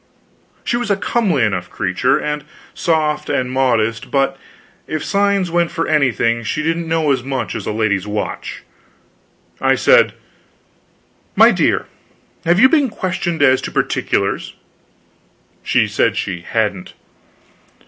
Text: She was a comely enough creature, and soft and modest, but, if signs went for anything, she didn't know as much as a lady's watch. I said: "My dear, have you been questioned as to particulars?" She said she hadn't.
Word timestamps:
She 0.63 0.77
was 0.77 0.89
a 0.89 0.95
comely 0.97 1.43
enough 1.43 1.69
creature, 1.69 2.17
and 2.17 2.43
soft 2.73 3.29
and 3.29 3.51
modest, 3.51 4.09
but, 4.09 4.35
if 4.87 5.05
signs 5.05 5.51
went 5.51 5.69
for 5.69 5.87
anything, 5.87 6.41
she 6.41 6.63
didn't 6.63 6.87
know 6.89 7.11
as 7.11 7.21
much 7.21 7.53
as 7.53 7.67
a 7.67 7.71
lady's 7.71 8.07
watch. 8.07 8.63
I 9.61 9.75
said: 9.75 10.13
"My 11.35 11.51
dear, 11.51 11.85
have 12.45 12.59
you 12.59 12.67
been 12.67 12.89
questioned 12.89 13.43
as 13.43 13.61
to 13.61 13.69
particulars?" 13.71 14.55
She 15.61 15.87
said 15.87 16.17
she 16.17 16.41
hadn't. 16.41 16.95